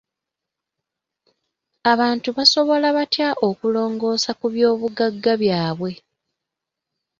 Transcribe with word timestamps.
Abantu 1.91 2.29
basobola 2.37 2.87
batya 2.97 3.29
okulongoosa 3.47 4.31
ku 4.39 4.45
by'obugagga 4.53 5.33
byabwe. 5.41 5.91